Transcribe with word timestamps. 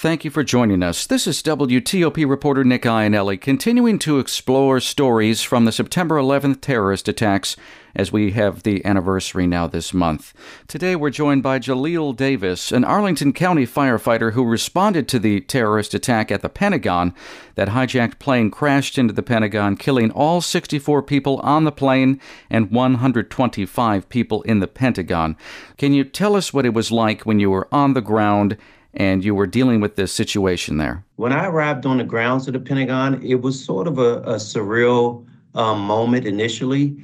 Thank 0.00 0.24
you 0.24 0.30
for 0.30 0.42
joining 0.42 0.82
us. 0.82 1.06
This 1.06 1.26
is 1.26 1.42
WTOP 1.42 2.26
reporter 2.26 2.64
Nick 2.64 2.84
Iannelli 2.84 3.38
continuing 3.38 3.98
to 3.98 4.18
explore 4.18 4.80
stories 4.80 5.42
from 5.42 5.66
the 5.66 5.72
September 5.72 6.16
11th 6.16 6.62
terrorist 6.62 7.06
attacks 7.06 7.54
as 7.94 8.10
we 8.10 8.30
have 8.30 8.62
the 8.62 8.82
anniversary 8.86 9.46
now 9.46 9.66
this 9.66 9.92
month. 9.92 10.32
Today 10.66 10.96
we're 10.96 11.10
joined 11.10 11.42
by 11.42 11.58
Jaleel 11.58 12.16
Davis, 12.16 12.72
an 12.72 12.82
Arlington 12.82 13.34
County 13.34 13.66
firefighter 13.66 14.32
who 14.32 14.42
responded 14.46 15.06
to 15.08 15.18
the 15.18 15.42
terrorist 15.42 15.92
attack 15.92 16.32
at 16.32 16.40
the 16.40 16.48
Pentagon. 16.48 17.14
That 17.56 17.68
hijacked 17.68 18.18
plane 18.18 18.50
crashed 18.50 18.96
into 18.96 19.12
the 19.12 19.22
Pentagon, 19.22 19.76
killing 19.76 20.10
all 20.12 20.40
64 20.40 21.02
people 21.02 21.40
on 21.40 21.64
the 21.64 21.72
plane 21.72 22.18
and 22.48 22.70
125 22.70 24.08
people 24.08 24.40
in 24.44 24.60
the 24.60 24.66
Pentagon. 24.66 25.36
Can 25.76 25.92
you 25.92 26.04
tell 26.04 26.36
us 26.36 26.54
what 26.54 26.64
it 26.64 26.72
was 26.72 26.90
like 26.90 27.26
when 27.26 27.38
you 27.38 27.50
were 27.50 27.68
on 27.70 27.92
the 27.92 28.00
ground? 28.00 28.56
And 28.94 29.24
you 29.24 29.34
were 29.34 29.46
dealing 29.46 29.80
with 29.80 29.96
this 29.96 30.12
situation 30.12 30.78
there. 30.78 31.04
When 31.16 31.32
I 31.32 31.46
arrived 31.46 31.86
on 31.86 31.98
the 31.98 32.04
grounds 32.04 32.46
of 32.46 32.54
the 32.54 32.60
Pentagon, 32.60 33.22
it 33.22 33.42
was 33.42 33.62
sort 33.62 33.86
of 33.86 33.98
a, 33.98 34.20
a 34.22 34.34
surreal 34.34 35.26
um, 35.54 35.80
moment 35.80 36.26
initially 36.26 36.96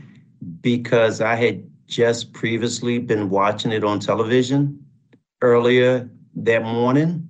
because 0.61 1.21
I 1.21 1.37
had 1.37 1.65
just 1.87 2.33
previously 2.33 2.99
been 2.99 3.31
watching 3.31 3.73
it 3.73 3.85
on 3.85 4.01
television 4.01 4.85
earlier 5.43 6.11
that 6.35 6.63
morning. 6.63 7.29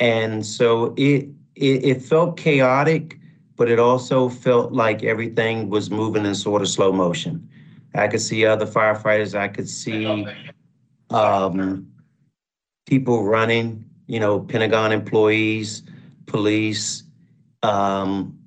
And 0.00 0.44
so 0.44 0.94
it, 0.96 1.28
it, 1.54 1.84
it 1.84 2.02
felt 2.02 2.36
chaotic, 2.36 3.18
but 3.56 3.70
it 3.70 3.78
also 3.78 4.28
felt 4.28 4.72
like 4.72 5.02
everything 5.04 5.68
was 5.68 5.90
moving 5.90 6.24
in 6.26 6.34
sort 6.34 6.62
of 6.62 6.68
slow 6.68 6.92
motion. 6.92 7.48
I 7.94 8.08
could 8.08 8.20
see 8.20 8.44
other 8.44 8.66
firefighters. 8.66 9.38
I 9.38 9.48
could 9.48 9.68
see 9.68 10.26
um, 11.10 11.86
people 12.86 13.24
running, 13.24 13.84
you 14.06 14.20
know, 14.20 14.40
Pentagon 14.40 14.92
employees, 14.92 15.82
police. 16.26 17.02
Um, 17.62 18.38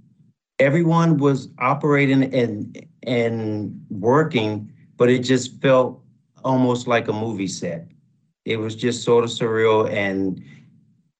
everyone 0.60 1.18
was 1.18 1.50
operating 1.60 2.34
and 2.34 2.86
and 3.04 3.86
working, 3.90 4.72
but 4.98 5.10
it 5.10 5.20
just 5.20 5.62
felt 5.62 6.02
almost 6.44 6.88
like 6.88 7.08
a 7.08 7.14
movie 7.14 7.48
set. 7.48 7.88
It 8.46 8.58
was 8.58 8.76
just 8.76 9.04
sort 9.04 9.24
of 9.24 9.30
surreal, 9.30 9.90
and 9.92 10.44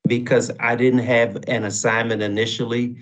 because 0.08 0.52
I 0.60 0.76
didn't 0.76 1.00
have 1.00 1.38
an 1.48 1.66
assignment 1.66 2.22
initially, 2.22 2.96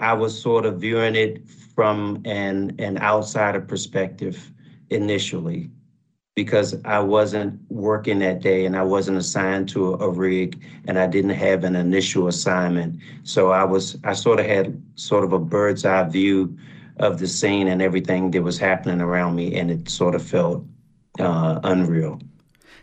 I 0.00 0.14
was 0.14 0.40
sort 0.40 0.66
of 0.66 0.80
viewing 0.80 1.14
it 1.14 1.46
from 1.48 2.22
an 2.24 2.74
an 2.78 2.98
outsider 2.98 3.60
perspective 3.60 4.52
initially 4.90 5.70
because 6.38 6.76
I 6.84 7.00
wasn't 7.00 7.60
working 7.68 8.20
that 8.20 8.40
day 8.42 8.64
and 8.64 8.76
I 8.76 8.84
wasn't 8.84 9.18
assigned 9.18 9.68
to 9.70 9.94
a, 9.94 10.08
rig 10.08 10.62
and 10.86 10.96
I 10.96 11.08
didn't 11.08 11.32
have 11.32 11.64
an 11.64 11.74
initial 11.74 12.28
assignment. 12.28 13.00
So 13.24 13.50
I 13.50 13.64
was 13.64 13.98
I 14.04 14.12
sort 14.12 14.38
of 14.38 14.46
had 14.46 14.80
sort 14.94 15.24
of 15.24 15.32
a 15.32 15.40
bird's 15.40 15.84
eye 15.84 16.04
view 16.04 16.56
of 16.98 17.18
the 17.18 17.26
scene 17.26 17.66
and 17.66 17.82
everything 17.82 18.30
that 18.30 18.42
was 18.44 18.56
happening 18.56 19.00
around 19.00 19.34
me 19.34 19.56
and 19.58 19.68
it 19.68 19.88
sort 19.88 20.14
of 20.14 20.22
felt 20.22 20.64
uh, 21.18 21.58
unreal. 21.64 22.20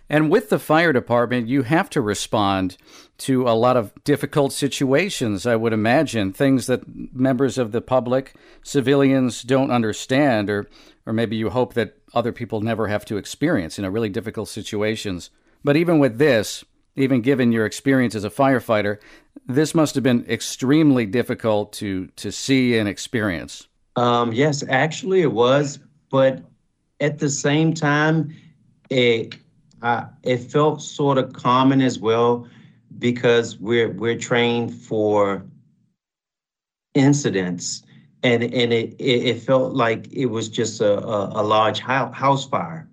And 0.09 0.30
with 0.30 0.50
the 0.50 0.59
fire 0.59 0.94
department, 0.94 1.48
you 1.48 1.64
have 1.64 1.89
to 1.92 2.02
respond 2.02 2.78
to 3.20 3.48
a 3.48 3.56
lot 3.56 3.78
of 3.78 3.92
difficult 4.03 4.53
situations, 4.53 5.45
I 5.48 5.56
would 5.56 5.73
imagine, 5.73 6.31
things 6.31 6.67
that 6.67 6.84
members 7.14 7.58
of 7.58 7.72
the 7.72 7.81
public, 7.81 8.36
civilians 8.64 9.42
don't 9.42 9.72
understand, 9.72 10.50
or, 10.50 10.70
or 11.06 11.14
maybe 11.14 11.36
you 11.36 11.50
hope 11.50 11.73
that 11.73 11.98
other 12.14 12.31
people 12.31 12.61
never 12.61 12.88
have 12.88 13.06
to 13.06 13.17
experience, 13.17 13.78
you 13.78 13.83
know, 13.83 13.89
really 13.89 14.09
difficult 14.09 14.50
situations. 14.50 15.31
But 15.64 15.76
even 15.76 15.98
with 15.98 16.17
this, 16.17 16.64
even 16.95 17.22
given 17.22 17.52
your 17.52 17.66
experience 17.66 18.16
as 18.16 18.23
a 18.23 18.30
firefighter, 18.30 19.00
this 19.48 19.73
must 19.73 19.95
have 19.95 20.03
been 20.03 20.26
extremely 20.30 21.06
difficult 21.06 21.73
to, 21.73 22.08
to 22.17 22.31
see 22.31 22.78
and 22.78 22.88
experience. 22.88 23.67
Um, 23.95 24.33
yes, 24.33 24.64
actually 24.70 25.22
it 25.22 25.31
was. 25.31 25.80
But 26.09 26.44
at 26.99 27.20
the 27.20 27.30
same 27.30 27.73
time, 27.73 28.36
it, 28.89 29.36
uh, 29.81 30.05
it 30.23 30.37
felt 30.37 30.81
sort 30.81 31.17
of 31.17 31.33
common 31.33 31.81
as 31.81 31.99
well 31.99 32.47
because 32.97 33.58
we're 33.59 33.89
we're 33.91 34.17
trained 34.17 34.73
for 34.73 35.45
incidents 36.93 37.83
and 38.23 38.43
and 38.43 38.73
it 38.73 38.95
it, 38.99 39.39
felt 39.39 39.73
like 39.73 40.11
it 40.11 40.27
was 40.27 40.49
just 40.49 40.81
a, 40.81 40.99
a, 41.05 41.41
a 41.41 41.43
large 41.43 41.80
house 41.80 42.45
fire. 42.47 42.89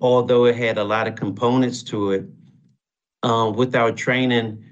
Although 0.00 0.44
it 0.44 0.56
had 0.56 0.78
a 0.78 0.84
lot 0.84 1.08
of 1.08 1.16
components 1.16 1.82
to 1.84 2.12
it 2.12 2.24
um, 3.22 3.54
with 3.54 3.74
our 3.74 3.92
training 3.92 4.62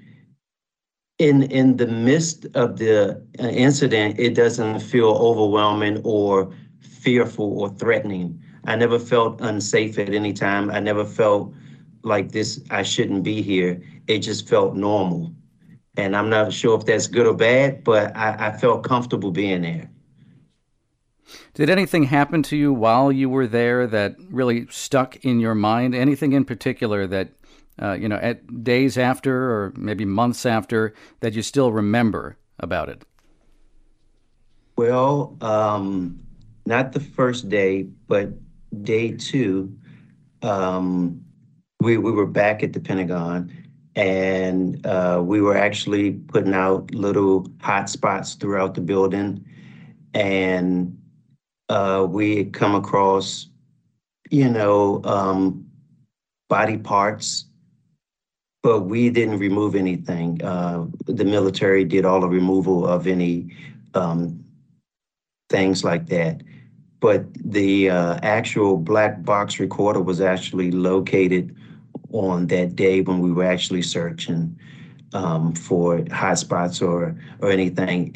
in 1.19 1.43
in 1.43 1.77
the 1.77 1.87
midst 1.87 2.45
of 2.55 2.77
the 2.77 3.21
uh, 3.39 3.47
incident 3.47 4.19
it 4.19 4.35
doesn't 4.35 4.79
feel 4.79 5.09
overwhelming 5.09 6.01
or 6.03 6.53
fearful 7.05 7.61
or 7.61 7.69
threatening 7.69 8.41
I 8.67 8.75
never 8.75 8.97
felt 8.97 9.41
unsafe 9.41 9.99
at 9.99 10.13
any 10.13 10.33
time. 10.33 10.71
I 10.71 10.79
never 10.79 11.05
felt 11.05 11.53
like 12.03 12.31
this, 12.31 12.61
I 12.69 12.83
shouldn't 12.83 13.23
be 13.23 13.41
here. 13.41 13.81
It 14.07 14.19
just 14.19 14.47
felt 14.47 14.75
normal. 14.75 15.31
And 15.97 16.15
I'm 16.15 16.29
not 16.29 16.51
sure 16.51 16.77
if 16.77 16.85
that's 16.85 17.07
good 17.07 17.25
or 17.25 17.35
bad, 17.35 17.83
but 17.83 18.15
I, 18.15 18.49
I 18.49 18.57
felt 18.57 18.83
comfortable 18.83 19.31
being 19.31 19.61
there. 19.61 19.89
Did 21.53 21.69
anything 21.69 22.03
happen 22.03 22.43
to 22.43 22.57
you 22.57 22.73
while 22.73 23.11
you 23.11 23.29
were 23.29 23.47
there 23.47 23.87
that 23.87 24.15
really 24.29 24.67
stuck 24.69 25.15
in 25.23 25.39
your 25.39 25.55
mind? 25.55 25.95
Anything 25.95 26.33
in 26.33 26.43
particular 26.43 27.07
that, 27.07 27.29
uh, 27.81 27.93
you 27.93 28.09
know, 28.09 28.17
at 28.17 28.63
days 28.63 28.97
after 28.97 29.51
or 29.51 29.73
maybe 29.75 30.05
months 30.05 30.45
after 30.45 30.93
that 31.21 31.33
you 31.33 31.41
still 31.41 31.71
remember 31.71 32.37
about 32.59 32.89
it? 32.89 33.03
Well, 34.75 35.37
um, 35.39 36.24
not 36.65 36.91
the 36.93 36.99
first 36.99 37.49
day, 37.49 37.83
but 38.07 38.29
day 38.83 39.11
two, 39.11 39.75
um, 40.41 41.23
we, 41.79 41.97
we 41.97 42.11
were 42.11 42.25
back 42.25 42.63
at 42.63 42.73
the 42.73 42.79
Pentagon 42.79 43.51
and 43.95 44.85
uh, 44.85 45.21
we 45.23 45.41
were 45.41 45.55
actually 45.55 46.11
putting 46.11 46.53
out 46.53 46.93
little 46.93 47.47
hot 47.61 47.89
spots 47.89 48.33
throughout 48.35 48.73
the 48.73 48.81
building. 48.81 49.45
And 50.13 50.97
uh, 51.69 52.05
we 52.09 52.37
had 52.37 52.53
come 52.53 52.75
across, 52.75 53.47
you 54.29 54.49
know, 54.49 55.01
um, 55.03 55.65
body 56.49 56.77
parts, 56.77 57.45
but 58.63 58.81
we 58.81 59.09
didn't 59.09 59.39
remove 59.39 59.75
anything. 59.75 60.43
Uh, 60.43 60.85
the 61.05 61.25
military 61.25 61.85
did 61.85 62.05
all 62.05 62.19
the 62.19 62.27
removal 62.27 62.85
of 62.87 63.07
any 63.07 63.53
um, 63.93 64.43
things 65.49 65.83
like 65.83 66.07
that 66.07 66.41
but 67.05 67.31
the 67.35 67.87
uh, 67.87 68.17
actual 68.23 68.77
black 68.77 69.23
box 69.23 69.59
recorder 69.59 70.01
was 70.01 70.21
actually 70.21 70.71
located 70.71 71.55
on 72.13 72.47
that 72.47 72.75
day 72.75 73.01
when 73.01 73.19
we 73.19 73.31
were 73.31 73.43
actually 73.43 73.83
searching 73.83 74.59
um, 75.13 75.53
for 75.53 75.99
hotspots 76.05 76.81
or 76.81 77.15
or 77.41 77.51
anything. 77.51 78.11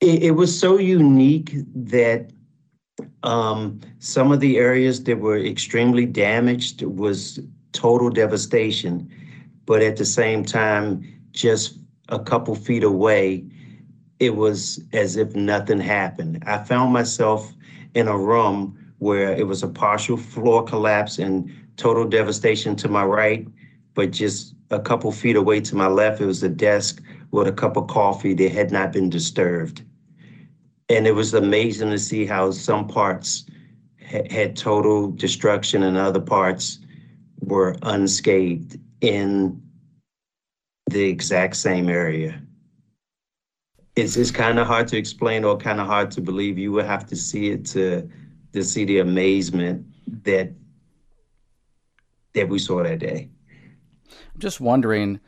It, 0.00 0.22
it, 0.28 0.30
was 0.36 0.56
so 0.56 0.78
unique 0.78 1.50
that 1.74 2.30
um, 3.24 3.80
some 3.98 4.30
of 4.30 4.38
the 4.38 4.56
areas 4.58 5.02
that 5.02 5.18
were 5.18 5.36
extremely 5.36 6.06
damaged 6.06 6.82
was 6.82 7.40
total 7.72 8.10
devastation, 8.10 9.10
but 9.66 9.82
at 9.82 9.96
the 9.96 10.04
same 10.04 10.44
time, 10.44 11.02
just 11.32 11.80
a 12.10 12.20
couple 12.20 12.54
feet 12.54 12.84
away, 12.84 13.44
it 14.20 14.36
was 14.36 14.84
as 14.92 15.16
if 15.16 15.34
nothing 15.34 15.80
happened. 15.80 16.42
I 16.46 16.58
found 16.58 16.92
myself 16.92 17.52
in 17.94 18.06
a 18.06 18.16
room 18.16 18.78
where 18.98 19.32
it 19.32 19.46
was 19.46 19.62
a 19.62 19.68
partial 19.68 20.18
floor 20.18 20.62
collapse 20.62 21.18
and 21.18 21.50
total 21.78 22.04
devastation 22.06 22.76
to 22.76 22.88
my 22.88 23.02
right, 23.02 23.48
but 23.94 24.10
just 24.10 24.54
a 24.70 24.78
couple 24.78 25.10
feet 25.10 25.36
away 25.36 25.60
to 25.62 25.74
my 25.74 25.86
left, 25.86 26.20
it 26.20 26.26
was 26.26 26.42
a 26.42 26.50
desk 26.50 27.02
with 27.30 27.48
a 27.48 27.52
cup 27.52 27.76
of 27.76 27.88
coffee 27.88 28.34
that 28.34 28.52
had 28.52 28.70
not 28.70 28.92
been 28.92 29.08
disturbed. 29.08 29.82
And 30.90 31.06
it 31.06 31.12
was 31.12 31.32
amazing 31.32 31.90
to 31.90 31.98
see 31.98 32.26
how 32.26 32.50
some 32.50 32.86
parts 32.86 33.46
ha- 34.06 34.28
had 34.30 34.54
total 34.54 35.10
destruction 35.10 35.82
and 35.82 35.96
other 35.96 36.20
parts 36.20 36.78
were 37.40 37.74
unscathed 37.82 38.78
in 39.00 39.62
the 40.90 41.04
exact 41.04 41.56
same 41.56 41.88
area 41.88 42.42
it's 43.96 44.16
it's 44.16 44.30
kind 44.30 44.58
of 44.58 44.66
hard 44.66 44.88
to 44.88 44.96
explain 44.96 45.44
or 45.44 45.56
kind 45.56 45.80
of 45.80 45.86
hard 45.86 46.10
to 46.12 46.20
believe. 46.20 46.58
You 46.58 46.72
would 46.72 46.86
have 46.86 47.06
to 47.06 47.16
see 47.16 47.50
it 47.50 47.64
to 47.66 48.08
to 48.52 48.64
see 48.64 48.84
the 48.84 48.98
amazement 48.98 49.86
that 50.24 50.52
that 52.34 52.48
we 52.48 52.58
saw 52.58 52.82
that 52.82 52.98
day. 52.98 53.28
I'm 54.08 54.40
just 54.40 54.60
wondering, 54.60 55.20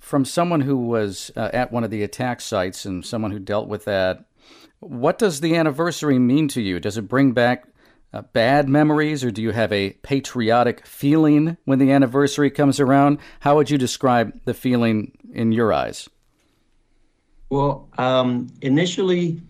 from 0.00 0.24
someone 0.24 0.62
who 0.62 0.76
was 0.76 1.30
uh, 1.36 1.50
at 1.52 1.72
one 1.72 1.84
of 1.84 1.90
the 1.90 2.02
attack 2.02 2.40
sites 2.40 2.84
and 2.84 3.04
someone 3.04 3.30
who 3.30 3.38
dealt 3.38 3.68
with 3.68 3.84
that, 3.84 4.24
what 4.80 5.18
does 5.18 5.40
the 5.40 5.56
anniversary 5.56 6.18
mean 6.18 6.48
to 6.48 6.62
you? 6.62 6.80
Does 6.80 6.96
it 6.96 7.02
bring 7.02 7.32
back 7.32 7.64
uh, 8.12 8.22
bad 8.32 8.68
memories, 8.68 9.22
or 9.22 9.30
do 9.30 9.42
you 9.42 9.52
have 9.52 9.72
a 9.72 9.90
patriotic 10.02 10.86
feeling 10.86 11.56
when 11.64 11.78
the 11.78 11.92
anniversary 11.92 12.50
comes 12.50 12.80
around? 12.80 13.18
How 13.40 13.56
would 13.56 13.70
you 13.70 13.78
describe 13.78 14.32
the 14.46 14.54
feeling 14.54 15.12
in 15.32 15.52
your 15.52 15.72
eyes? 15.72 16.08
Well, 17.50 17.88
um, 17.98 18.48
initially, 18.62 19.42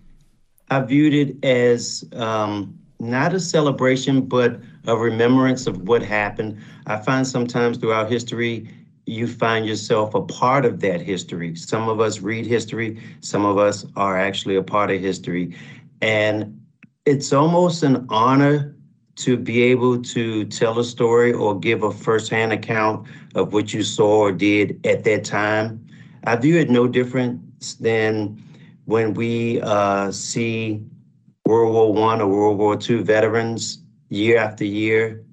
I 0.70 0.80
viewed 0.80 1.14
it 1.14 1.44
as 1.44 2.04
um, 2.14 2.78
not 3.00 3.34
a 3.34 3.40
celebration, 3.40 4.22
but 4.22 4.60
a 4.86 4.96
remembrance 4.96 5.66
of 5.66 5.82
what 5.88 6.02
happened. 6.02 6.58
I 6.86 6.96
find 6.98 7.26
sometimes 7.26 7.78
throughout 7.78 8.10
history, 8.10 8.68
you 9.06 9.26
find 9.28 9.66
yourself 9.66 10.14
a 10.14 10.22
part 10.22 10.64
of 10.66 10.80
that 10.80 11.00
history. 11.02 11.56
Some 11.56 11.88
of 11.88 12.00
us 12.00 12.20
read 12.20 12.46
history, 12.46 12.98
some 13.20 13.44
of 13.44 13.58
us 13.58 13.86
are 13.96 14.18
actually 14.18 14.56
a 14.56 14.62
part 14.62 14.90
of 14.90 15.00
history. 15.00 15.54
And 16.00 16.60
it's 17.06 17.32
almost 17.32 17.82
an 17.82 18.06
honor 18.10 18.76
to 19.16 19.36
be 19.36 19.62
able 19.62 20.02
to 20.02 20.44
tell 20.46 20.78
a 20.78 20.84
story 20.84 21.32
or 21.32 21.58
give 21.58 21.82
a 21.82 21.90
firsthand 21.92 22.52
account 22.52 23.06
of 23.34 23.52
what 23.52 23.74
you 23.74 23.82
saw 23.82 24.20
or 24.20 24.32
did 24.32 24.84
at 24.86 25.04
that 25.04 25.24
time. 25.24 25.86
I 26.24 26.36
view 26.36 26.56
it 26.58 26.70
no 26.70 26.86
different 26.88 27.40
than 27.68 28.42
when 28.84 29.12
we 29.14 29.60
uh, 29.60 30.10
see 30.10 30.82
World 31.44 31.72
War 31.72 31.92
One 31.92 32.20
or 32.20 32.28
World 32.28 32.58
War 32.58 32.76
Two 32.76 33.02
veterans 33.02 33.82
year 34.08 34.38
after 34.38 34.64
year, 34.64 35.24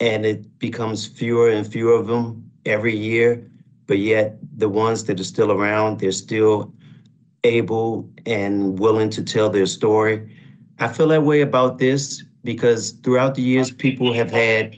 and 0.00 0.24
it 0.24 0.58
becomes 0.58 1.06
fewer 1.06 1.48
and 1.50 1.66
fewer 1.66 1.92
of 1.94 2.06
them 2.06 2.50
every 2.64 2.96
year. 2.96 3.50
But 3.86 3.98
yet, 3.98 4.38
the 4.56 4.68
ones 4.68 5.04
that 5.04 5.20
are 5.20 5.24
still 5.24 5.52
around, 5.52 6.00
they're 6.00 6.12
still 6.12 6.72
able 7.44 8.08
and 8.26 8.78
willing 8.78 9.10
to 9.10 9.22
tell 9.22 9.50
their 9.50 9.66
story. 9.66 10.28
I 10.78 10.88
feel 10.88 11.08
that 11.08 11.22
way 11.22 11.40
about 11.42 11.78
this 11.78 12.22
because 12.42 12.92
throughout 12.92 13.34
the 13.34 13.42
years, 13.42 13.70
people 13.70 14.12
have 14.12 14.30
had 14.30 14.76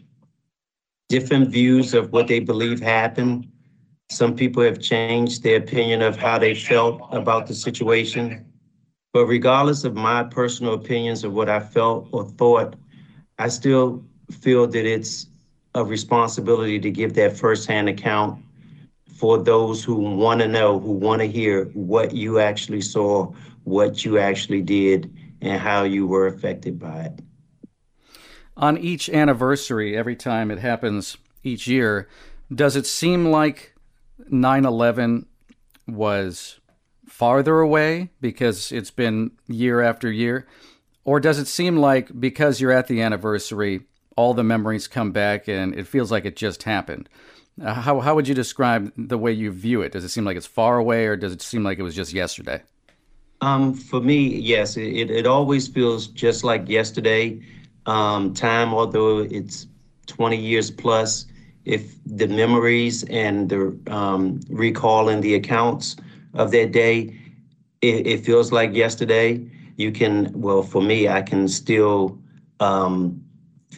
different 1.09 1.49
views 1.51 1.95
of 1.95 2.13
what 2.13 2.29
they 2.29 2.41
believe 2.41 2.81
happened. 2.81 3.49
Some 4.09 4.37
people 4.37 4.63
have 4.63 4.81
changed 4.81 5.43
their 5.43 5.59
opinion 5.59 6.01
of 6.01 6.17
how 6.17 6.39
they 6.39 6.55
felt 6.55 7.01
about 7.13 7.47
the 7.47 7.55
situation. 7.55 8.45
But 9.13 9.27
regardless 9.27 9.85
of 9.85 9.95
my 9.95 10.23
personal 10.25 10.75
opinions 10.75 11.25
of 11.25 11.33
what 11.33 11.49
I 11.49 11.61
felt 11.61 12.09
or 12.13 12.25
thought, 12.25 12.77
I 13.39 13.49
still 13.49 14.05
feel 14.31 14.67
that 14.69 14.87
it's 14.87 15.27
a 15.75 15.85
responsibility 15.85 16.79
to 16.79 16.91
give 16.91 17.15
that 17.15 17.37
firsthand 17.37 17.89
account 17.89 18.43
for 19.17 19.39
those 19.39 19.83
who 19.83 19.95
want 19.95 20.41
to 20.41 20.49
know, 20.49 20.79
who 20.79 20.93
want 20.93 21.21
to 21.21 21.27
hear 21.27 21.65
what 21.75 22.13
you 22.13 22.39
actually 22.39 22.83
saw, 22.83 23.33
what 23.65 24.05
you 24.05 24.19
actually 24.19 24.63
did, 24.63 25.13
and 25.41 25.61
how 25.61 25.83
you 25.83 26.07
were 26.07 26.27
affected 26.27 26.79
by 26.79 27.03
it. 27.03 27.21
On 28.57 28.79
each 28.79 29.09
anniversary, 29.11 29.97
every 29.97 30.17
time 30.17 30.51
it 30.51 30.59
happens 30.59 31.17
each 31.43 31.67
year, 31.67 32.09
does 32.55 32.77
it 32.77 32.87
seem 32.87 33.27
like 33.31 33.75
9 34.29 34.65
11 34.65 35.27
was 35.87 36.61
farther 37.07 37.61
away 37.61 38.11
because 38.21 38.73
it's 38.73 38.91
been 38.91 39.31
year 39.47 39.81
after 39.81 40.11
year? 40.11 40.47
Or 41.05 41.21
does 41.21 41.39
it 41.39 41.47
seem 41.47 41.77
like 41.77 42.19
because 42.19 42.61
you're 42.61 42.73
at 42.73 42.89
the 42.89 43.01
anniversary, 43.01 43.83
all 44.17 44.35
the 44.35 44.43
memories 44.43 44.89
come 44.89 45.13
back 45.13 45.49
and 45.49 45.75
it 45.75 45.87
feels 45.87 46.11
like 46.11 46.25
it 46.25 46.37
just 46.37 46.65
happened? 46.65 47.09
Uh, 47.63 47.75
how, 47.75 48.01
how 48.01 48.15
would 48.15 48.29
you 48.29 48.35
describe 48.35 48.93
the 48.97 49.17
way 49.17 49.33
you 49.33 49.51
view 49.51 49.83
it? 49.83 49.93
Does 49.93 50.05
it 50.05 50.09
seem 50.09 50.25
like 50.25 50.37
it's 50.37 50.47
far 50.47 50.77
away 50.79 51.07
or 51.07 51.17
does 51.17 51.33
it 51.33 51.41
seem 51.41 51.63
like 51.63 51.79
it 51.79 51.83
was 51.83 51.95
just 51.95 52.13
yesterday? 52.13 52.63
Um, 53.41 53.75
for 53.75 54.01
me, 54.01 54.27
yes, 54.27 54.77
it, 54.77 55.11
it 55.11 55.27
always 55.27 55.69
feels 55.69 56.09
just 56.09 56.45
like 56.45 56.69
yesterday. 56.69 57.41
Um, 57.87 58.35
time, 58.35 58.75
although 58.75 59.21
it's 59.21 59.69
20 60.07 60.37
years 60.37 60.71
plus, 60.71 61.27
if 61.67 61.97
the 62.07 62.29
memories 62.29 63.03
and 63.05 63.49
the 63.49 63.79
um, 63.89 64.41
recalling 64.49 65.21
the 65.21 65.35
accounts 65.35 65.97
of 66.35 66.53
that 66.53 66.73
day, 66.73 67.19
it, 67.83 68.07
it, 68.07 68.25
feels 68.25 68.53
like 68.53 68.73
yesterday. 68.73 69.45
You 69.77 69.93
can, 69.93 70.33
well, 70.33 70.63
for 70.63 70.81
me, 70.81 71.09
I 71.09 71.21
can 71.21 71.49
still 71.49 72.19
um, 72.61 73.23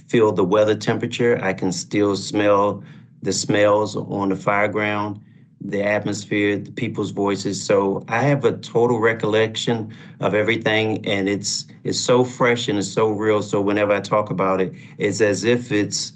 feel 0.07 0.31
the 0.31 0.45
weather 0.45 0.77
temperature. 0.77 1.43
I 1.43 1.55
can 1.55 1.73
still 1.73 2.15
smell 2.15 2.85
the 3.23 3.33
smells 3.33 3.97
on 3.97 4.29
the 4.29 4.37
fire 4.37 4.69
ground 4.69 5.21
the 5.61 5.83
atmosphere, 5.83 6.57
the 6.57 6.71
people's 6.71 7.11
voices. 7.11 7.63
So 7.63 8.05
I 8.09 8.23
have 8.23 8.45
a 8.45 8.57
total 8.59 9.01
recollection 9.01 9.93
of 10.21 10.35
everything, 10.35 11.05
and 11.07 11.29
it's 11.29 11.67
it's 11.85 11.99
so 11.99 12.25
fresh 12.25 12.69
and 12.69 12.79
it's 12.79 12.93
so 12.93 13.11
real. 13.11 13.43
So 13.43 13.61
whenever 13.61 13.93
I 13.93 14.01
talk 14.01 14.31
about 14.31 14.61
it, 14.61 14.73
it's 14.99 15.21
as 15.21 15.45
if 15.45 15.73
it's 15.73 16.13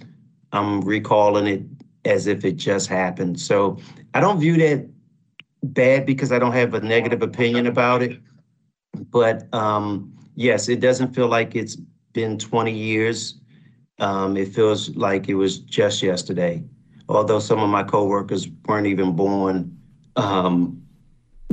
I'm 0.52 0.80
recalling 0.82 1.46
it 1.46 1.62
as 2.04 2.26
if 2.26 2.44
it 2.44 2.56
just 2.56 2.88
happened. 2.88 3.40
So 3.40 3.78
I 4.14 4.20
don't 4.20 4.40
view 4.40 4.56
that 4.58 4.88
bad 5.62 6.06
because 6.06 6.32
I 6.32 6.38
don't 6.38 6.52
have 6.52 6.74
a 6.74 6.80
negative 6.80 7.22
opinion 7.22 7.66
about 7.66 8.02
it. 8.02 8.20
But 9.10 9.52
um, 9.54 10.12
yes, 10.34 10.68
it 10.68 10.80
doesn't 10.80 11.14
feel 11.14 11.28
like 11.28 11.54
it's 11.54 11.76
been 12.12 12.38
20 12.38 12.72
years. 12.72 13.40
Um, 13.98 14.36
it 14.36 14.48
feels 14.48 14.90
like 14.96 15.28
it 15.28 15.34
was 15.34 15.60
just 15.60 16.02
yesterday 16.02 16.62
although 17.08 17.38
some 17.38 17.60
of 17.60 17.68
my 17.68 17.82
coworkers 17.82 18.48
weren't 18.66 18.86
even 18.86 19.14
born 19.14 19.78
um, 20.16 20.82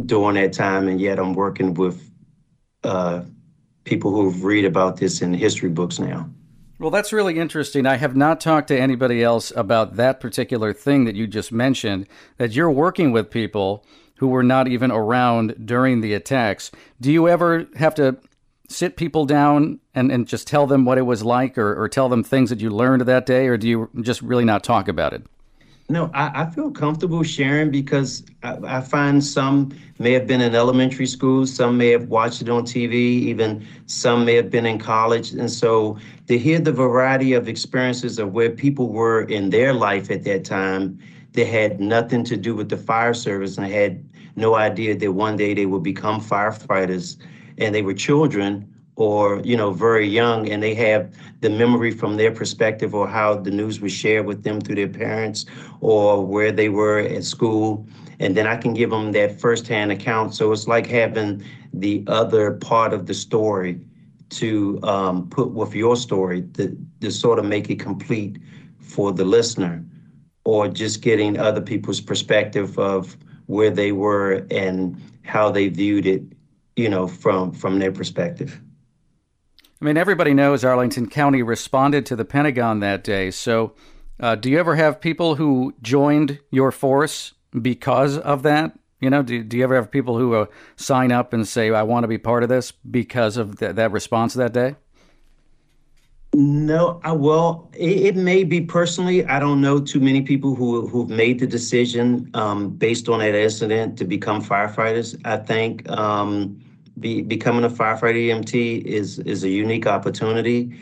during 0.05 0.35
that 0.35 0.53
time, 0.53 0.87
and 0.87 0.99
yet 0.99 1.19
I'm 1.19 1.33
working 1.33 1.73
with 1.73 2.09
uh, 2.83 3.23
people 3.83 4.11
who 4.11 4.29
read 4.45 4.65
about 4.65 4.97
this 4.97 5.21
in 5.21 5.33
history 5.33 5.69
books 5.69 5.99
now. 5.99 6.29
Well, 6.79 6.91
that's 6.91 7.11
really 7.11 7.37
interesting. 7.37 7.85
I 7.85 7.97
have 7.97 8.15
not 8.15 8.39
talked 8.39 8.69
to 8.69 8.79
anybody 8.79 9.21
else 9.21 9.51
about 9.53 9.97
that 9.97 10.21
particular 10.21 10.71
thing 10.71 11.03
that 11.03 11.15
you 11.15 11.27
just 11.27 11.51
mentioned, 11.51 12.07
that 12.37 12.53
you're 12.53 12.71
working 12.71 13.11
with 13.11 13.29
people 13.29 13.85
who 14.15 14.29
were 14.29 14.43
not 14.43 14.69
even 14.69 14.89
around 14.89 15.65
during 15.65 15.99
the 15.99 16.13
attacks. 16.13 16.71
Do 17.01 17.11
you 17.11 17.27
ever 17.27 17.67
have 17.75 17.95
to 17.95 18.17
sit 18.69 18.95
people 18.95 19.25
down 19.25 19.81
and, 19.93 20.09
and 20.09 20.25
just 20.25 20.47
tell 20.47 20.67
them 20.67 20.85
what 20.85 20.97
it 20.97 21.01
was 21.01 21.21
like 21.21 21.57
or, 21.57 21.81
or 21.81 21.89
tell 21.89 22.07
them 22.07 22.23
things 22.23 22.49
that 22.49 22.61
you 22.61 22.69
learned 22.69 23.01
that 23.01 23.25
day, 23.25 23.47
or 23.47 23.57
do 23.57 23.67
you 23.67 23.89
just 23.99 24.21
really 24.21 24.45
not 24.45 24.63
talk 24.63 24.87
about 24.87 25.11
it? 25.11 25.25
No, 25.91 26.11
I, 26.13 26.43
I 26.43 26.49
feel 26.51 26.69
comfortable 26.69 27.23
sharing 27.23 27.71
because 27.71 28.23
I, 28.43 28.57
I, 28.63 28.81
find 28.81 29.23
some 29.23 29.75
may 29.97 30.11
have 30.13 30.27
been 30.27 30.39
in 30.39 30.53
elementary 30.53 31.07
school, 31.07 31.47
some 31.47 31.79
may 31.79 31.87
have 31.89 32.09
watched 32.09 32.43
it 32.43 32.49
on 32.49 32.63
TV, 32.63 32.93
even 32.93 33.65
some 33.87 34.23
may 34.23 34.35
have 34.35 34.51
been 34.51 34.67
in 34.67 34.77
college. 34.77 35.31
And 35.31 35.49
so 35.49 35.97
to 36.27 36.37
hear 36.37 36.59
the 36.59 36.71
variety 36.71 37.33
of 37.33 37.49
experiences 37.49 38.19
of 38.19 38.33
where 38.33 38.51
people 38.51 38.89
were 38.89 39.23
in 39.23 39.49
their 39.49 39.73
life 39.73 40.11
at 40.11 40.23
that 40.25 40.45
time 40.45 40.99
that 41.33 41.47
had 41.47 41.79
nothing 41.79 42.23
to 42.25 42.37
do 42.37 42.55
with 42.55 42.69
the 42.69 42.77
fire 42.77 43.15
service 43.15 43.57
and 43.57 43.65
had 43.65 44.07
no 44.35 44.53
idea 44.53 44.95
that 44.95 45.11
one 45.11 45.37
day 45.37 45.55
they 45.55 45.65
would 45.65 45.83
become 45.83 46.21
firefighters 46.21 47.17
and 47.57 47.73
they 47.73 47.81
were 47.81 47.95
children 47.95 48.68
or 48.99 49.39
you 49.45 49.55
know 49.55 49.71
very 49.71 50.05
young 50.05 50.49
and 50.49 50.61
they 50.61 50.75
have 50.75 51.09
the 51.39 51.49
memory 51.49 51.89
from 51.89 52.17
their 52.17 52.31
perspective 52.31 52.93
or 52.93 53.07
how 53.07 53.33
the 53.33 53.49
news 53.49 53.79
was 53.79 53.93
shared 53.93 54.25
with 54.25 54.43
them 54.43 54.59
through 54.59 54.75
their 54.75 54.89
parents 54.89 55.45
or 55.79 56.25
where 56.25 56.51
they 56.51 56.67
were 56.67 56.99
at 56.99 57.23
school. 57.23 57.87
And 58.19 58.35
then 58.35 58.45
i 58.45 58.57
can 58.57 58.73
give 58.73 58.89
them 58.89 59.13
that 59.13 59.39
firsthand 59.39 59.93
account. 59.93 60.35
So 60.35 60.51
it's 60.51 60.67
like 60.67 60.85
having 60.85 61.41
the 61.73 62.03
other 62.07 62.51
part 62.55 62.93
of 62.93 63.05
the 63.05 63.13
story 63.13 63.79
to 64.31 64.79
um, 64.83 65.29
put 65.29 65.51
with 65.51 65.73
your 65.73 65.95
story 65.95 66.43
to, 66.55 66.77
to 66.99 67.09
sort 67.09 67.39
of 67.39 67.45
make 67.45 67.69
it 67.69 67.79
complete 67.79 68.37
for 68.79 69.13
the 69.13 69.23
listener 69.23 69.83
or 70.43 70.67
just 70.67 71.01
getting 71.01 71.39
other 71.39 71.61
people's 71.61 72.01
perspective 72.01 72.77
of 72.77 73.15
where 73.45 73.69
they 73.69 73.93
were 73.93 74.45
and 74.51 75.01
how 75.23 75.49
they 75.49 75.69
viewed 75.69 76.05
it 76.05 76.21
you 76.75 76.89
know 76.89 77.07
from 77.07 77.51
from 77.51 77.79
their 77.79 77.91
perspective 77.91 78.59
I 79.81 79.85
mean, 79.85 79.95
everybody 79.95 80.33
knows 80.33 80.65
Arlington 80.65 81.07
County 81.07 81.41
responded 81.41 82.05
to 82.07 82.15
the 82.15 82.25
Pentagon 82.25 82.81
that 82.81 83.01
day. 83.03 83.31
So, 83.31 83.73
uh, 84.19 84.35
do 84.35 84.49
you 84.49 84.59
ever 84.59 84.75
have 84.75 84.99
people 84.99 85.35
who 85.35 85.73
joined 85.81 86.39
your 86.51 86.71
force 86.71 87.33
because 87.61 88.17
of 88.17 88.43
that? 88.43 88.77
You 88.99 89.09
know, 89.09 89.23
do, 89.23 89.41
do 89.41 89.57
you 89.57 89.63
ever 89.63 89.75
have 89.75 89.89
people 89.89 90.17
who 90.17 90.35
uh, 90.35 90.45
sign 90.75 91.13
up 91.13 91.31
and 91.31 91.47
say, 91.47 91.71
I 91.71 91.83
want 91.83 92.03
to 92.03 92.09
be 92.09 92.17
part 92.17 92.43
of 92.43 92.49
this 92.49 92.71
because 92.71 93.37
of 93.37 93.59
th- 93.59 93.75
that 93.75 93.93
response 93.93 94.33
that 94.33 94.51
day? 94.51 94.75
No, 96.33 96.99
I, 97.05 97.13
well, 97.13 97.71
it, 97.73 97.97
it, 98.07 98.15
may 98.15 98.43
be 98.43 98.61
personally. 98.61 99.25
I 99.25 99.39
don't 99.39 99.61
know 99.61 99.79
too 99.79 99.99
many 99.99 100.21
people 100.21 100.53
who 100.53 100.87
who've 100.87 101.09
made 101.09 101.39
the 101.39 101.47
decision 101.47 102.29
um, 102.35 102.69
based 102.69 103.09
on 103.09 103.19
that 103.19 103.33
incident 103.33 103.97
to 103.97 104.05
become 104.05 104.43
firefighters. 104.43 105.19
I 105.25 105.37
think 105.37 105.89
um, 105.89 106.61
be, 106.99 107.21
becoming 107.21 107.63
a 107.63 107.69
firefighter 107.69 108.27
EMT 108.27 108.83
is 108.83 109.19
is 109.19 109.43
a 109.43 109.49
unique 109.49 109.87
opportunity, 109.87 110.77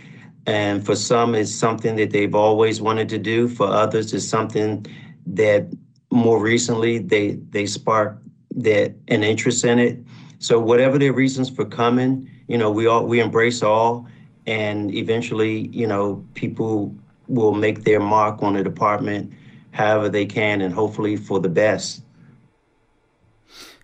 and 0.46 0.86
for 0.86 0.96
some, 0.96 1.36
it's 1.36 1.54
something 1.54 1.96
that 1.98 2.12
they've 2.12 2.36
always 2.36 2.82
wanted 2.82 3.10
to 3.10 3.18
do. 3.18 3.48
For 3.48 3.68
others, 3.68 4.14
it's 4.14 4.28
something 4.28 4.86
that 5.28 5.68
more 6.12 6.42
recently 6.42 7.00
they 7.00 7.32
they 7.52 7.66
sparked 7.66 8.24
that 8.56 8.96
an 9.08 9.24
interest 9.24 9.64
in 9.66 9.80
it. 9.80 10.00
So 10.40 10.60
whatever 10.60 10.98
their 10.98 11.14
reasons 11.14 11.50
for 11.50 11.66
coming, 11.66 12.30
you 12.48 12.58
know, 12.58 12.72
we 12.72 12.88
all 12.88 13.06
we 13.06 13.20
embrace 13.20 13.62
all, 13.64 14.08
and 14.46 14.94
eventually, 14.94 15.68
you 15.68 15.88
know, 15.88 16.26
people 16.34 16.96
will 17.28 17.54
make 17.54 17.84
their 17.84 18.00
mark 18.00 18.42
on 18.42 18.54
the 18.54 18.64
department 18.64 19.34
however 19.72 20.10
they 20.10 20.26
can, 20.26 20.62
and 20.62 20.74
hopefully 20.74 21.16
for 21.16 21.40
the 21.40 21.50
best. 21.50 22.02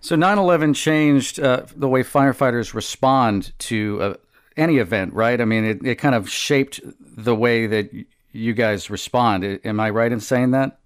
So 0.04 0.16
9/11 0.16 0.74
changed 0.74 1.40
uh, 1.40 1.62
the 1.74 1.88
way 1.88 2.02
firefighters 2.02 2.74
respond 2.74 3.54
to 3.60 4.02
uh, 4.02 4.14
any 4.54 4.76
event, 4.76 5.14
right? 5.14 5.40
I 5.40 5.46
mean, 5.46 5.64
it, 5.64 5.82
it 5.82 5.94
kind 5.94 6.14
of 6.14 6.28
shaped 6.28 6.78
the 7.00 7.34
way 7.34 7.66
that 7.66 7.88
you 8.30 8.52
guys 8.52 8.90
respond. 8.90 9.60
Am 9.64 9.80
I 9.80 9.88
right 9.88 10.12
in 10.12 10.20
saying 10.20 10.50
that? 10.50 10.78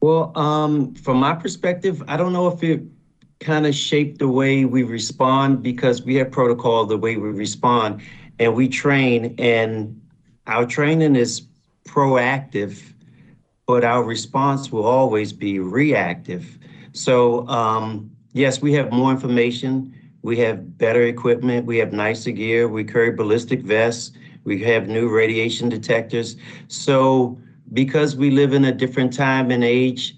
Well, 0.00 0.36
um, 0.36 0.92
from 0.96 1.18
my 1.18 1.36
perspective, 1.36 2.02
I 2.08 2.16
don't 2.16 2.32
know 2.32 2.48
if 2.48 2.64
it 2.64 2.82
kind 3.38 3.64
of 3.64 3.76
shaped 3.76 4.18
the 4.18 4.26
way 4.26 4.64
we 4.64 4.82
respond 4.82 5.62
because 5.62 6.02
we 6.02 6.16
have 6.16 6.32
protocol 6.32 6.86
the 6.86 6.98
way 6.98 7.16
we 7.16 7.28
respond 7.28 8.02
and 8.40 8.56
we 8.56 8.68
train 8.68 9.36
and 9.38 10.00
our 10.48 10.66
training 10.66 11.14
is 11.14 11.42
proactive 11.84 12.92
but 13.68 13.84
our 13.84 14.02
response 14.02 14.72
will 14.72 14.84
always 14.84 15.32
be 15.32 15.60
reactive 15.60 16.58
so 16.92 17.46
um, 17.48 18.10
yes 18.32 18.60
we 18.60 18.72
have 18.74 18.92
more 18.92 19.10
information. 19.10 19.94
We 20.22 20.36
have 20.38 20.76
better 20.76 21.02
equipment. 21.02 21.66
We 21.66 21.78
have 21.78 21.92
nicer 21.92 22.30
gear. 22.30 22.68
We 22.68 22.84
carry 22.84 23.10
ballistic 23.10 23.62
vests. 23.62 24.12
We 24.44 24.62
have 24.64 24.88
new 24.88 25.08
radiation 25.08 25.68
detectors. 25.68 26.36
So 26.68 27.38
because 27.72 28.16
we 28.16 28.30
live 28.30 28.52
in 28.52 28.64
a 28.64 28.72
different 28.72 29.12
time 29.12 29.50
and 29.50 29.64
age 29.64 30.16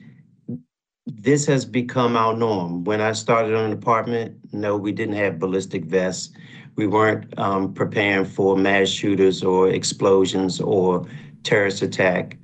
this 1.07 1.47
has 1.47 1.65
become 1.65 2.17
our 2.17 2.37
norm. 2.37 2.85
When 2.85 3.01
I 3.01 3.13
started 3.13 3.55
on 3.55 3.65
an 3.67 3.73
apartment, 3.73 4.37
no, 4.53 4.77
we 4.77 4.93
didn't 4.93 5.17
have 5.17 5.39
ballistic 5.39 5.85
vests. 5.85 6.33
We 6.77 6.87
weren't 6.87 7.37
um, 7.39 7.75
preparing 7.75 8.25
for 8.25 8.57
mass 8.57 8.89
shooters 8.89 9.43
or 9.43 9.69
explosions 9.69 10.61
or 10.61 11.07
terrorist 11.43 11.83
attack 11.83 12.39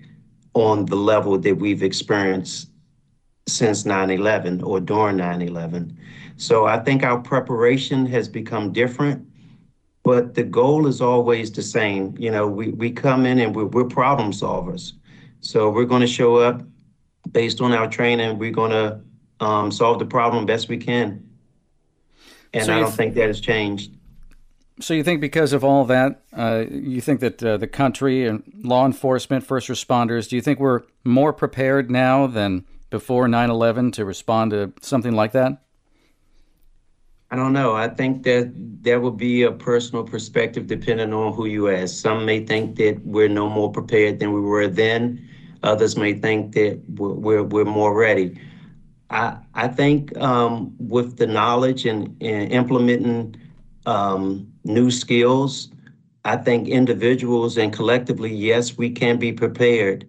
on 0.54 0.87
the 0.87 0.97
level 0.97 1.38
that 1.38 1.56
we've 1.56 1.82
experienced 1.82 2.67
since 3.48 3.84
9-11 3.84 4.64
or 4.64 4.80
during 4.80 5.16
9-11. 5.16 5.94
So 6.36 6.66
I 6.66 6.78
think 6.78 7.02
our 7.02 7.18
preparation 7.18 8.06
has 8.06 8.28
become 8.28 8.72
different, 8.72 9.26
but 10.04 10.34
the 10.34 10.44
goal 10.44 10.86
is 10.86 11.00
always 11.00 11.50
the 11.50 11.62
same. 11.62 12.14
You 12.18 12.30
know, 12.30 12.46
we, 12.46 12.68
we 12.68 12.90
come 12.90 13.26
in 13.26 13.38
and 13.40 13.54
we're, 13.54 13.64
we're 13.64 13.84
problem 13.84 14.32
solvers. 14.32 14.92
So 15.40 15.70
we're 15.70 15.84
going 15.84 16.00
to 16.00 16.06
show 16.06 16.36
up 16.36 16.62
based 17.32 17.60
on 17.60 17.72
our 17.72 17.88
training, 17.88 18.38
we're 18.38 18.50
going 18.50 18.70
to 18.70 19.00
um, 19.40 19.70
solve 19.70 19.98
the 19.98 20.06
problem 20.06 20.46
best 20.46 20.68
we 20.68 20.78
can. 20.78 21.28
And 22.54 22.66
so 22.66 22.72
I 22.72 22.78
don't 22.78 22.86
th- 22.86 22.96
think 22.96 23.14
that 23.14 23.26
has 23.26 23.40
changed. 23.40 23.92
So 24.80 24.94
you 24.94 25.02
think 25.02 25.20
because 25.20 25.52
of 25.52 25.64
all 25.64 25.84
that, 25.86 26.22
uh, 26.32 26.64
you 26.70 27.00
think 27.00 27.20
that 27.20 27.42
uh, 27.42 27.56
the 27.56 27.66
country 27.66 28.26
and 28.26 28.42
law 28.62 28.86
enforcement, 28.86 29.44
first 29.44 29.68
responders, 29.68 30.28
do 30.28 30.36
you 30.36 30.42
think 30.42 30.60
we're 30.60 30.82
more 31.04 31.32
prepared 31.32 31.90
now 31.90 32.26
than 32.26 32.64
before 32.90 33.26
9/11 33.26 33.92
to 33.95 34.04
respond 34.04 34.50
to 34.52 34.73
something 34.80 35.12
like 35.12 35.33
that? 35.33 35.62
I 37.30 37.37
don't 37.37 37.52
know. 37.52 37.75
I 37.75 37.88
think 37.88 38.23
that 38.23 38.52
there 38.54 39.00
will 39.00 39.11
be 39.11 39.42
a 39.42 39.52
personal 39.52 40.02
perspective 40.02 40.66
depending 40.66 41.12
on 41.12 41.35
who 41.35 41.45
you 41.45 41.68
ask. 41.68 41.97
Some 41.97 42.25
may 42.25 42.45
think 42.45 42.76
that 42.76 43.04
we're 43.04 43.28
no 43.28 43.50
more 43.50 43.71
prepared 43.71 44.18
than 44.18 44.33
we 44.33 44.40
were 44.40 44.66
then. 44.66 45.28
Others 45.62 45.97
may 45.97 46.14
think 46.14 46.54
that 46.54 46.80
we're, 46.88 47.42
we're, 47.42 47.64
more 47.64 47.95
ready. 47.95 48.40
I, 49.11 49.37
I 49.54 49.68
think 49.68 50.16
um, 50.18 50.75
with 50.78 51.18
the 51.18 51.26
knowledge 51.26 51.85
and, 51.85 52.16
and 52.23 52.50
implementing 52.52 53.37
um, 53.85 54.50
new 54.64 54.90
skills, 54.90 55.71
I 56.25 56.37
think 56.37 56.68
individuals 56.68 57.59
and 57.59 57.73
collectively, 57.73 58.33
yes, 58.35 58.78
we 58.78 58.90
can 58.90 59.18
be 59.18 59.33
prepared, 59.33 60.07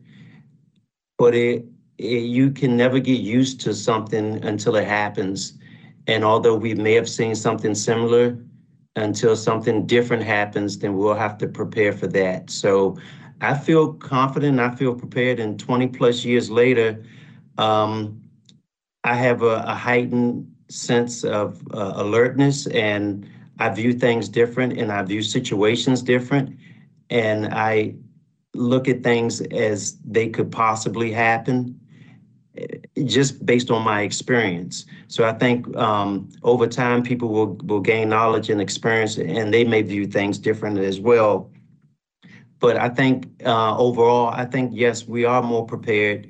but 1.17 1.33
it, 1.33 1.65
you 1.99 2.51
can 2.51 2.77
never 2.77 2.99
get 2.99 3.19
used 3.19 3.59
to 3.61 3.73
something 3.73 4.43
until 4.45 4.75
it 4.77 4.87
happens. 4.87 5.53
And 6.07 6.23
although 6.23 6.55
we 6.55 6.73
may 6.73 6.93
have 6.93 7.09
seen 7.09 7.35
something 7.35 7.75
similar, 7.75 8.37
until 8.95 9.35
something 9.35 9.85
different 9.85 10.23
happens, 10.23 10.77
then 10.79 10.97
we'll 10.97 11.13
have 11.13 11.37
to 11.37 11.47
prepare 11.47 11.93
for 11.93 12.07
that. 12.07 12.49
So 12.49 12.97
I 13.41 13.55
feel 13.55 13.93
confident. 13.93 14.59
I 14.59 14.75
feel 14.75 14.95
prepared. 14.95 15.39
And 15.39 15.59
20 15.59 15.87
plus 15.87 16.25
years 16.25 16.49
later, 16.49 17.03
um, 17.57 18.21
I 19.03 19.15
have 19.15 19.41
a, 19.43 19.63
a, 19.67 19.75
heightened 19.75 20.51
sense 20.69 21.23
of 21.23 21.61
uh, 21.73 21.93
alertness 21.95 22.67
and 22.67 23.29
I 23.59 23.69
view 23.69 23.93
things 23.93 24.27
different 24.27 24.77
and 24.77 24.91
I 24.91 25.01
view 25.03 25.21
situations 25.21 26.01
different. 26.01 26.57
And 27.09 27.47
I 27.53 27.95
look 28.53 28.87
at 28.87 29.03
things 29.03 29.41
as 29.41 29.97
they 30.05 30.29
could 30.29 30.51
possibly 30.51 31.11
happen 31.11 31.79
just 33.05 33.45
based 33.45 33.69
on 33.71 33.83
my 33.83 34.01
experience. 34.01 34.85
So 35.07 35.25
I 35.25 35.33
think 35.33 35.75
um, 35.77 36.29
over 36.43 36.67
time, 36.67 37.03
people 37.03 37.29
will, 37.29 37.53
will 37.63 37.79
gain 37.79 38.09
knowledge 38.09 38.49
and 38.49 38.61
experience 38.61 39.17
and 39.17 39.53
they 39.53 39.63
may 39.63 39.81
view 39.81 40.05
things 40.05 40.37
different 40.37 40.79
as 40.79 40.99
well. 40.99 41.49
But 42.59 42.77
I 42.77 42.89
think 42.89 43.27
uh, 43.45 43.77
overall, 43.77 44.27
I 44.27 44.45
think 44.45 44.71
yes, 44.73 45.07
we 45.07 45.23
are 45.25 45.41
more 45.41 45.65
prepared, 45.65 46.27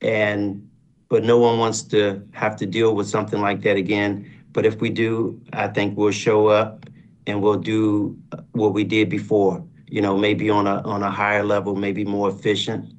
and 0.00 0.68
but 1.08 1.24
no 1.24 1.38
one 1.38 1.58
wants 1.58 1.82
to 1.84 2.22
have 2.32 2.56
to 2.56 2.66
deal 2.66 2.94
with 2.94 3.08
something 3.08 3.40
like 3.40 3.62
that 3.62 3.76
again. 3.76 4.30
But 4.52 4.66
if 4.66 4.80
we 4.80 4.90
do, 4.90 5.40
I 5.52 5.68
think 5.68 5.96
we'll 5.96 6.10
show 6.12 6.48
up 6.48 6.86
and 7.26 7.42
we'll 7.42 7.58
do 7.58 8.18
what 8.52 8.74
we 8.74 8.84
did 8.84 9.08
before. 9.08 9.64
You 9.88 10.02
know, 10.02 10.16
maybe 10.16 10.50
on 10.50 10.66
a 10.66 10.82
on 10.82 11.02
a 11.02 11.10
higher 11.10 11.44
level, 11.44 11.74
maybe 11.76 12.04
more 12.04 12.28
efficient. 12.28 12.92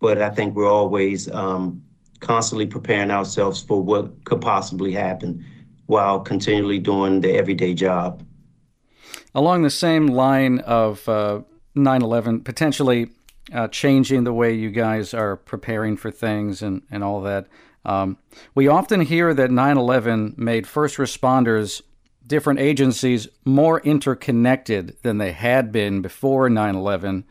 But 0.00 0.22
I 0.22 0.30
think 0.30 0.54
we're 0.54 0.70
always 0.70 1.30
um, 1.30 1.82
constantly 2.20 2.66
preparing 2.66 3.10
ourselves 3.10 3.62
for 3.62 3.82
what 3.82 4.24
could 4.24 4.40
possibly 4.40 4.92
happen 4.92 5.44
while 5.86 6.20
continually 6.20 6.78
doing 6.78 7.20
the 7.20 7.32
everyday 7.32 7.74
job 7.74 8.22
along 9.34 9.62
the 9.62 9.70
same 9.70 10.06
line 10.08 10.58
of 10.60 11.08
uh, 11.08 11.40
9 11.74 12.02
11, 12.02 12.40
potentially 12.40 13.08
uh, 13.52 13.68
changing 13.68 14.24
the 14.24 14.32
way 14.32 14.52
you 14.52 14.70
guys 14.70 15.14
are 15.14 15.36
preparing 15.36 15.96
for 15.96 16.10
things 16.10 16.62
and, 16.62 16.82
and 16.90 17.02
all 17.04 17.20
that. 17.22 17.46
Um, 17.84 18.18
we 18.54 18.68
often 18.68 19.02
hear 19.02 19.32
that 19.32 19.50
9 19.50 19.78
11 19.78 20.34
made 20.36 20.66
first 20.66 20.96
responders, 20.96 21.80
different 22.26 22.60
agencies, 22.60 23.28
more 23.44 23.80
interconnected 23.80 24.96
than 25.02 25.18
they 25.18 25.32
had 25.32 25.72
been 25.72 26.02
before 26.02 26.50
9 26.50 26.74
11. 26.74 27.24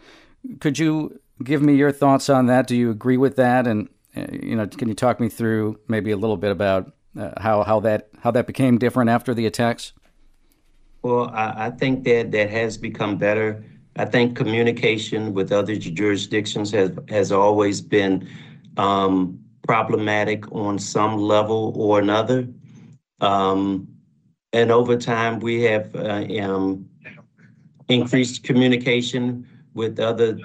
Could 0.59 0.79
you 0.79 1.19
give 1.43 1.61
me 1.61 1.75
your 1.75 1.91
thoughts 1.91 2.29
on 2.29 2.47
that? 2.47 2.67
Do 2.67 2.75
you 2.75 2.89
agree 2.89 3.17
with 3.17 3.35
that? 3.35 3.67
And, 3.67 3.89
uh, 4.15 4.25
you 4.31 4.55
know, 4.55 4.67
can 4.67 4.87
you 4.87 4.93
talk 4.93 5.19
me 5.19 5.29
through 5.29 5.79
maybe 5.87 6.11
a 6.11 6.17
little 6.17 6.37
bit 6.37 6.51
about 6.51 6.91
uh, 7.17 7.31
how, 7.37 7.63
how, 7.63 7.79
that, 7.81 8.09
how 8.21 8.31
that 8.31 8.47
became 8.47 8.77
different 8.77 9.09
after 9.09 9.33
the 9.33 9.45
attacks? 9.45 9.93
Well, 11.01 11.29
I, 11.33 11.67
I 11.67 11.69
think 11.71 12.03
that 12.05 12.31
that 12.31 12.49
has 12.49 12.77
become 12.77 13.17
better. 13.17 13.63
I 13.95 14.05
think 14.05 14.35
communication 14.35 15.33
with 15.33 15.51
other 15.51 15.75
jurisdictions 15.75 16.71
has 16.71 16.91
has 17.09 17.31
always 17.31 17.81
been 17.81 18.29
um, 18.77 19.39
problematic 19.67 20.51
on 20.51 20.77
some 20.77 21.17
level 21.17 21.73
or 21.75 21.99
another. 21.99 22.47
Um, 23.21 23.87
and 24.53 24.71
over 24.71 24.97
time, 24.97 25.39
we 25.39 25.63
have 25.63 25.95
uh, 25.95 26.25
um, 26.41 26.87
increased 27.89 28.43
communication 28.43 29.47
with 29.73 29.99
other 29.99 30.37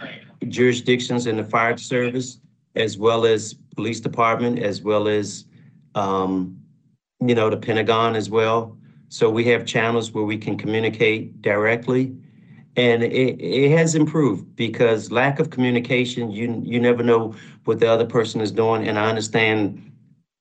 jurisdictions 0.49 1.27
in 1.27 1.37
the 1.37 1.45
fire 1.45 1.77
service, 1.77 2.39
as 2.75 2.99
well 2.99 3.25
as 3.25 3.55
police 3.77 4.01
department, 4.01 4.59
as 4.59 4.83
well 4.83 5.09
as 5.09 5.45
um, 5.95 6.57
you 7.21 7.35
know 7.35 7.51
the 7.51 7.57
Pentagon 7.57 8.17
as 8.17 8.31
well. 8.31 8.77
So 9.09 9.29
we 9.29 9.45
have 9.45 9.67
channels 9.67 10.13
where 10.13 10.25
we 10.25 10.39
can 10.39 10.57
communicate 10.57 11.43
directly. 11.43 12.17
And 12.77 13.03
it, 13.03 13.39
it 13.39 13.77
has 13.77 13.95
improved 13.95 14.57
because 14.57 15.13
lack 15.13 15.39
of 15.39 15.51
communication, 15.51 16.31
you 16.31 16.63
you 16.65 16.81
never 16.81 17.03
know 17.03 17.35
what 17.65 17.81
the 17.81 17.91
other 17.91 18.07
person 18.07 18.41
is 18.41 18.51
doing. 18.51 18.89
And 18.89 18.99
I 18.99 19.09
understand 19.09 19.93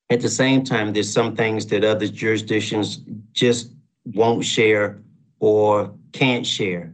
at 0.09 0.21
the 0.21 0.29
same 0.29 0.63
time, 0.63 0.93
there's 0.93 1.11
some 1.11 1.35
things 1.35 1.65
that 1.67 1.83
other 1.83 2.07
jurisdictions 2.07 2.99
just 3.31 3.71
won't 4.05 4.43
share 4.43 5.01
or 5.39 5.93
can't 6.11 6.45
share. 6.45 6.93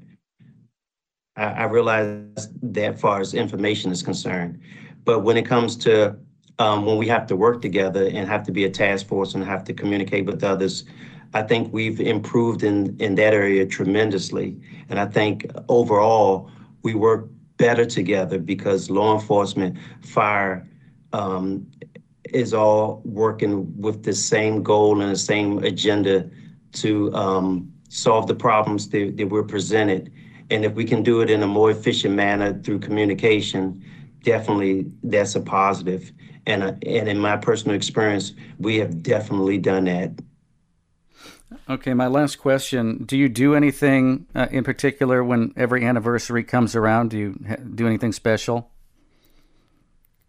I, 1.37 1.45
I 1.45 1.63
realize 1.65 2.49
that 2.61 2.99
far 2.99 3.21
as 3.21 3.33
information 3.33 3.91
is 3.91 4.03
concerned. 4.03 4.59
But 5.05 5.19
when 5.19 5.37
it 5.37 5.45
comes 5.45 5.77
to 5.77 6.17
um, 6.59 6.85
when 6.85 6.97
we 6.97 7.07
have 7.07 7.27
to 7.27 7.35
work 7.35 7.61
together 7.61 8.07
and 8.07 8.27
have 8.27 8.43
to 8.43 8.51
be 8.51 8.65
a 8.65 8.69
task 8.69 9.07
force 9.07 9.35
and 9.35 9.43
have 9.43 9.63
to 9.65 9.73
communicate 9.73 10.25
with 10.25 10.43
others, 10.43 10.85
I 11.33 11.43
think 11.43 11.71
we've 11.71 12.01
improved 12.01 12.63
in, 12.63 12.97
in 12.99 13.15
that 13.15 13.33
area 13.33 13.65
tremendously. 13.65 14.59
And 14.89 14.99
I 14.99 15.05
think 15.05 15.45
overall, 15.69 16.49
we 16.83 16.95
work 16.95 17.29
better 17.57 17.85
together 17.85 18.39
because 18.39 18.89
law 18.89 19.19
enforcement, 19.19 19.77
fire, 20.01 20.67
um, 21.13 21.67
is 22.33 22.53
all 22.53 23.01
working 23.05 23.79
with 23.79 24.03
the 24.03 24.13
same 24.13 24.63
goal 24.63 25.01
and 25.01 25.11
the 25.11 25.15
same 25.15 25.59
agenda 25.59 26.29
to 26.73 27.13
um, 27.13 27.71
solve 27.89 28.27
the 28.27 28.35
problems 28.35 28.89
that, 28.89 29.17
that 29.17 29.27
we're 29.27 29.43
presented. 29.43 30.11
And 30.49 30.63
if 30.63 30.73
we 30.73 30.85
can 30.85 31.03
do 31.03 31.21
it 31.21 31.29
in 31.29 31.43
a 31.43 31.47
more 31.47 31.71
efficient 31.71 32.15
manner 32.15 32.59
through 32.61 32.79
communication, 32.79 33.83
definitely 34.23 34.91
that's 35.03 35.35
a 35.35 35.41
positive. 35.41 36.11
And, 36.45 36.63
uh, 36.63 36.73
and 36.85 37.09
in 37.09 37.19
my 37.19 37.37
personal 37.37 37.75
experience, 37.75 38.33
we 38.57 38.77
have 38.77 39.03
definitely 39.03 39.57
done 39.57 39.85
that. 39.85 40.11
Okay, 41.69 41.93
my 41.93 42.07
last 42.07 42.37
question. 42.37 43.03
Do 43.03 43.17
you 43.17 43.29
do 43.29 43.55
anything 43.55 44.27
uh, 44.35 44.47
in 44.51 44.63
particular 44.63 45.23
when 45.23 45.53
every 45.57 45.83
anniversary 45.85 46.43
comes 46.43 46.75
around? 46.75 47.11
Do 47.11 47.17
you 47.17 47.39
ha- 47.47 47.55
do 47.55 47.87
anything 47.87 48.13
special? 48.13 48.71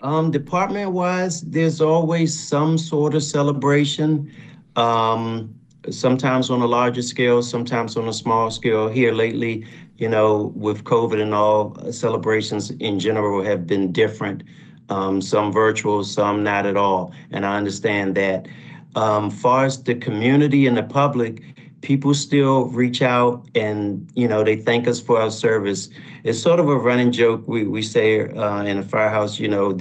Um, 0.01 0.31
department 0.31 0.93
wise, 0.93 1.41
there's 1.43 1.81
always 1.81 2.39
some 2.39 2.79
sort 2.79 3.15
of 3.15 3.23
celebration. 3.23 4.33
Um, 4.77 5.55
sometimes 5.91 6.51
on 6.51 6.61
a 6.61 6.67
larger 6.67 7.03
scale, 7.03 7.43
sometimes 7.43 7.97
on 7.97 8.09
a 8.09 8.13
small 8.13 8.51
scale. 8.51 8.89
Here 8.89 9.13
lately, 9.13 9.67
you 9.97 10.09
know, 10.09 10.53
with 10.55 10.85
COVID 10.85 11.21
and 11.21 11.35
all, 11.35 11.77
celebrations 11.93 12.71
in 12.71 12.99
general 12.99 13.43
have 13.43 13.67
been 13.67 13.93
different. 13.93 14.43
Um, 14.89 15.21
some 15.21 15.53
virtual, 15.53 16.05
some 16.05 16.43
not 16.43 16.65
at 16.65 16.77
all. 16.77 17.13
And 17.31 17.45
I 17.45 17.57
understand 17.57 18.15
that. 18.15 18.49
Um, 18.95 19.31
far 19.31 19.67
as 19.67 19.83
the 19.83 19.95
community 19.95 20.67
and 20.67 20.77
the 20.77 20.83
public, 20.83 21.43
people 21.81 22.13
still 22.13 22.67
reach 22.67 23.03
out 23.03 23.47
and 23.55 24.11
you 24.15 24.27
know 24.27 24.43
they 24.43 24.57
thank 24.57 24.89
us 24.89 25.01
for 25.01 25.21
our 25.21 25.31
service. 25.31 25.89
It's 26.25 26.41
sort 26.41 26.61
of 26.61 26.69
a 26.69 26.77
running 26.77 27.13
joke. 27.13 27.45
We 27.47 27.65
we 27.65 27.83
say 27.83 28.29
uh, 28.29 28.63
in 28.63 28.79
the 28.79 28.83
firehouse, 28.83 29.39
you 29.39 29.49
know, 29.49 29.77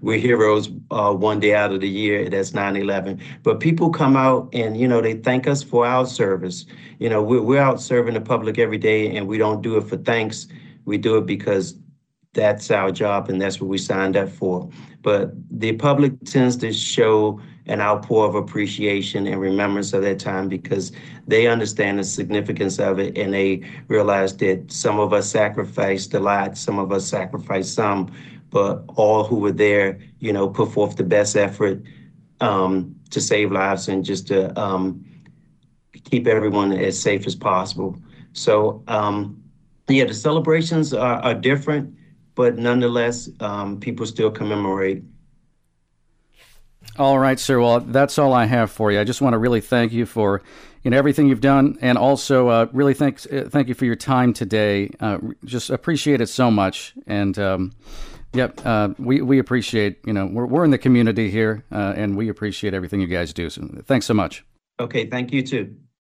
we're 0.00 0.18
heroes 0.18 0.70
uh, 0.90 1.12
one 1.12 1.40
day 1.40 1.54
out 1.54 1.72
of 1.72 1.80
the 1.80 1.88
year. 1.88 2.28
That's 2.28 2.52
9/11. 2.52 3.20
But 3.42 3.60
people 3.60 3.90
come 3.90 4.16
out 4.16 4.48
and 4.52 4.76
you 4.76 4.88
know 4.88 5.00
they 5.00 5.14
thank 5.14 5.46
us 5.46 5.62
for 5.62 5.86
our 5.86 6.06
service. 6.06 6.64
You 6.98 7.08
know, 7.08 7.22
we're 7.22 7.42
we're 7.42 7.60
out 7.60 7.80
serving 7.80 8.14
the 8.14 8.20
public 8.20 8.58
every 8.58 8.78
day, 8.78 9.14
and 9.14 9.28
we 9.28 9.38
don't 9.38 9.62
do 9.62 9.76
it 9.76 9.84
for 9.84 9.96
thanks. 9.96 10.48
We 10.84 10.98
do 10.98 11.16
it 11.18 11.26
because 11.26 11.76
that's 12.34 12.70
our 12.70 12.90
job 12.90 13.28
and 13.28 13.40
that's 13.40 13.60
what 13.60 13.68
we 13.68 13.78
signed 13.78 14.16
up 14.16 14.28
for. 14.28 14.68
But 15.02 15.32
the 15.50 15.72
public 15.74 16.12
tends 16.24 16.56
to 16.58 16.72
show 16.72 17.40
an 17.66 17.80
outpour 17.80 18.26
of 18.26 18.34
appreciation 18.34 19.26
and 19.26 19.40
remembrance 19.40 19.92
of 19.92 20.02
that 20.02 20.18
time 20.18 20.48
because 20.48 20.92
they 21.28 21.46
understand 21.46 21.98
the 21.98 22.04
significance 22.04 22.78
of 22.78 22.98
it 22.98 23.16
and 23.16 23.32
they 23.32 23.62
realize 23.88 24.36
that 24.38 24.70
some 24.70 24.98
of 24.98 25.12
us 25.12 25.30
sacrificed 25.30 26.12
a 26.14 26.20
lot, 26.20 26.56
some 26.56 26.78
of 26.78 26.90
us 26.90 27.06
sacrificed 27.06 27.74
some, 27.74 28.12
but 28.50 28.82
all 28.96 29.24
who 29.24 29.36
were 29.36 29.52
there, 29.52 29.98
you 30.18 30.32
know, 30.32 30.48
put 30.48 30.72
forth 30.72 30.96
the 30.96 31.04
best 31.04 31.36
effort 31.36 31.80
um, 32.40 32.94
to 33.10 33.20
save 33.20 33.52
lives 33.52 33.88
and 33.88 34.04
just 34.04 34.26
to 34.26 34.58
um, 34.60 35.04
keep 36.04 36.26
everyone 36.26 36.72
as 36.72 36.98
safe 36.98 37.26
as 37.26 37.36
possible. 37.36 37.96
So, 38.32 38.82
um, 38.88 39.40
yeah, 39.88 40.04
the 40.04 40.14
celebrations 40.14 40.92
are, 40.92 41.20
are 41.20 41.34
different, 41.34 41.94
but 42.34 42.56
nonetheless, 42.56 43.28
um, 43.40 43.78
people 43.78 44.06
still 44.06 44.30
commemorate 44.30 45.02
all 46.98 47.18
right, 47.18 47.38
sir. 47.38 47.60
Well, 47.60 47.80
that's 47.80 48.18
all 48.18 48.32
I 48.32 48.44
have 48.44 48.70
for 48.70 48.92
you. 48.92 49.00
I 49.00 49.04
just 49.04 49.20
want 49.20 49.34
to 49.34 49.38
really 49.38 49.60
thank 49.60 49.92
you 49.92 50.06
for 50.06 50.42
you 50.82 50.90
know 50.90 50.96
everything 50.96 51.28
you've 51.28 51.40
done, 51.40 51.78
and 51.80 51.96
also 51.96 52.48
uh, 52.48 52.66
really 52.72 52.94
thanks 52.94 53.26
uh, 53.26 53.48
thank 53.48 53.68
you 53.68 53.74
for 53.74 53.84
your 53.84 53.96
time 53.96 54.32
today. 54.32 54.90
Uh, 55.00 55.18
just 55.44 55.70
appreciate 55.70 56.20
it 56.20 56.28
so 56.28 56.50
much, 56.50 56.94
and 57.06 57.38
um, 57.38 57.72
yep, 58.32 58.60
uh, 58.64 58.90
we 58.98 59.22
we 59.22 59.38
appreciate 59.38 59.98
you 60.04 60.12
know 60.12 60.26
we're 60.26 60.46
we're 60.46 60.64
in 60.64 60.70
the 60.70 60.78
community 60.78 61.30
here, 61.30 61.64
uh, 61.72 61.94
and 61.96 62.16
we 62.16 62.28
appreciate 62.28 62.74
everything 62.74 63.00
you 63.00 63.06
guys 63.06 63.32
do. 63.32 63.48
So 63.48 63.62
thanks 63.84 64.06
so 64.06 64.14
much. 64.14 64.44
Okay, 64.80 65.06
thank 65.06 65.32
you 65.32 65.42
too. 65.42 65.76